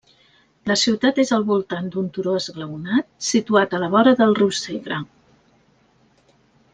La 0.69 0.75
ciutat 0.83 1.19
és 1.23 1.31
al 1.37 1.43
voltant 1.49 1.91
d'un 1.95 2.07
turó 2.15 2.33
esglaonat 2.39 3.09
situat 3.27 3.75
a 3.79 3.85
la 3.87 3.91
vora 3.97 4.15
del 4.23 4.33
riu 4.43 4.49
Segre. 4.61 4.99